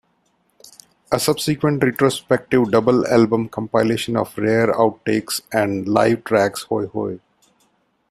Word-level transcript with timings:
A 1.11 1.19
subsequent 1.19 1.83
retrospective 1.83 2.71
double 2.71 3.05
album 3.05 3.47
compilation 3.49 4.17
of 4.17 4.35
rare 4.35 4.73
outtakes 4.73 5.41
and 5.53 5.87
live 5.87 6.23
tracks, 6.23 6.63
Hoy-Hoy! 6.63 7.19